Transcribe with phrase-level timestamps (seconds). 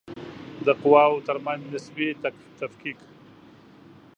[0.65, 2.07] د قواوو ترمنځ نسبي
[2.59, 2.99] تفکیک